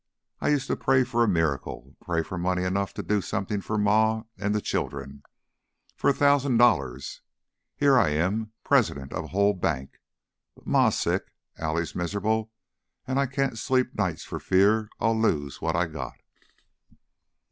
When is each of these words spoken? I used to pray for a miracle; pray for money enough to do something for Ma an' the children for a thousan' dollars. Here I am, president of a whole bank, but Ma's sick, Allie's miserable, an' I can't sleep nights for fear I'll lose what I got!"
I 0.39 0.49
used 0.49 0.65
to 0.65 0.75
pray 0.75 1.03
for 1.03 1.23
a 1.23 1.27
miracle; 1.27 1.95
pray 2.03 2.23
for 2.23 2.35
money 2.35 2.63
enough 2.63 2.91
to 2.95 3.03
do 3.03 3.21
something 3.21 3.61
for 3.61 3.77
Ma 3.77 4.23
an' 4.35 4.51
the 4.51 4.59
children 4.59 5.21
for 5.95 6.09
a 6.09 6.11
thousan' 6.13 6.57
dollars. 6.57 7.21
Here 7.75 7.99
I 7.99 8.09
am, 8.09 8.51
president 8.63 9.13
of 9.13 9.25
a 9.25 9.27
whole 9.27 9.53
bank, 9.53 9.99
but 10.55 10.65
Ma's 10.65 10.97
sick, 10.99 11.31
Allie's 11.59 11.93
miserable, 11.95 12.51
an' 13.05 13.19
I 13.19 13.27
can't 13.27 13.59
sleep 13.59 13.93
nights 13.93 14.23
for 14.23 14.39
fear 14.39 14.89
I'll 14.99 15.15
lose 15.15 15.61
what 15.61 15.75
I 15.75 15.85
got!" 15.85 16.17